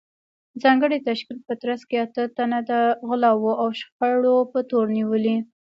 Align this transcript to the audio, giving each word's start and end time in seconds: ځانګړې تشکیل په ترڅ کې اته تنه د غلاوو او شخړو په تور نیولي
ځانګړې 0.61 0.97
تشکیل 1.07 1.39
په 1.47 1.53
ترڅ 1.61 1.81
کې 1.89 1.97
اته 2.05 2.23
تنه 2.37 2.59
د 2.69 2.71
غلاوو 3.07 3.51
او 3.61 3.67
شخړو 3.79 4.35
په 4.51 4.59
تور 4.69 4.85
نیولي 4.97 5.37